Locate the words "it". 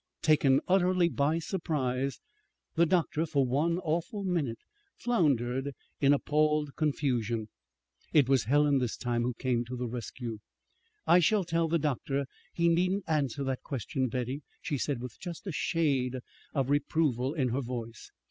8.11-8.27